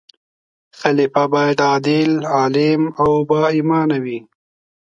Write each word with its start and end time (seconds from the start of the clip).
خلیفه 0.81 1.23
باید 1.33 1.59
عادل، 1.69 2.11
عالم 2.35 2.81
او 3.01 3.09
با 3.29 3.41
ایمان 3.55 3.89
وي. 4.03 4.19